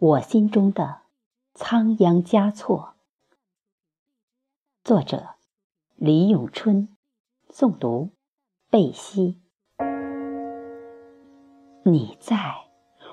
[0.00, 1.02] 我心中的
[1.54, 2.94] 仓央嘉措，
[4.82, 5.36] 作者
[5.94, 6.88] 李永春，
[7.48, 8.10] 诵读
[8.68, 9.40] 贝西。
[11.84, 12.36] 你在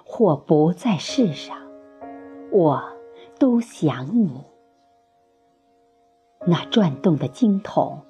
[0.04, 1.56] 或不在世上，
[2.52, 2.82] 我
[3.38, 4.44] 都想你。
[6.48, 8.04] 那转动的经筒，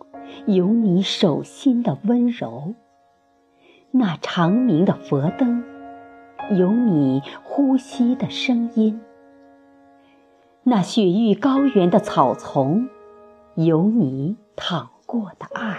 [0.48, 2.74] 有你手心的温柔；
[3.92, 5.71] 那长明的佛灯。
[6.58, 9.00] 有你呼吸的声音，
[10.64, 12.90] 那雪域高原的草丛，
[13.56, 15.78] 有你淌过的爱。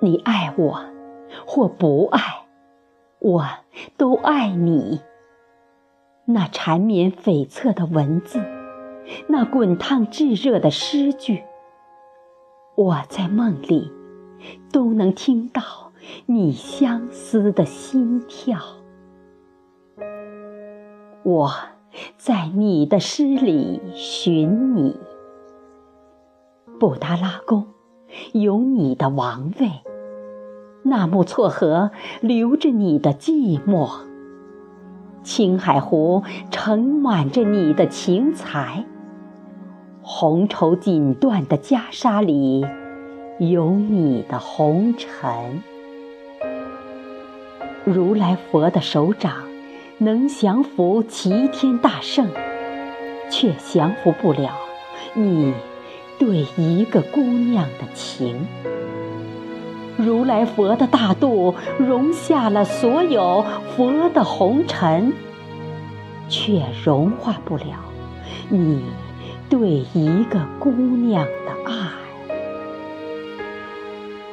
[0.00, 0.80] 你爱我，
[1.44, 2.46] 或不爱，
[3.18, 3.44] 我
[3.96, 5.00] 都爱你。
[6.24, 8.40] 那缠绵悱恻的文字，
[9.26, 11.42] 那滚烫炙热的诗句，
[12.76, 13.92] 我在梦里。
[14.72, 15.62] 都能听到
[16.26, 18.58] 你相思的心跳。
[21.22, 21.52] 我
[22.16, 24.98] 在你的诗里寻你。
[26.78, 27.66] 布达拉宫
[28.32, 29.68] 有你的王位，
[30.82, 31.90] 纳木错河
[32.22, 34.00] 留着你的寂寞，
[35.22, 38.86] 青海湖盛满着你的情才，
[40.00, 42.64] 红绸锦缎的袈裟里。
[43.40, 45.62] 有你的红尘，
[47.86, 49.32] 如来佛的手掌
[49.96, 52.28] 能降服齐天大圣，
[53.30, 54.52] 却降服不了
[55.14, 55.54] 你
[56.18, 58.46] 对一个姑娘的情。
[59.96, 63.42] 如来佛的大肚容下了所有
[63.74, 65.14] 佛的红尘，
[66.28, 67.64] 却融化不了
[68.50, 68.82] 你
[69.48, 71.89] 对一个姑娘的爱。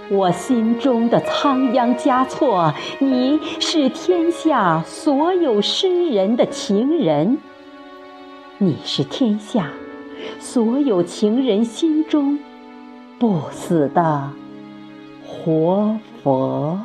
[0.10, 7.38] 我心中的仓央嘉措，你是天下所有诗人的情人，
[8.58, 9.70] 你是天下
[10.40, 12.40] 所有情人心中
[13.20, 14.30] 不死的
[15.26, 16.80] 活佛。